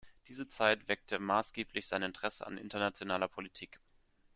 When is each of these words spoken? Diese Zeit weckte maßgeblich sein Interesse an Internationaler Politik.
Diese 0.29 0.47
Zeit 0.47 0.87
weckte 0.87 1.19
maßgeblich 1.19 1.85
sein 1.87 2.01
Interesse 2.01 2.47
an 2.47 2.57
Internationaler 2.57 3.27
Politik. 3.27 3.79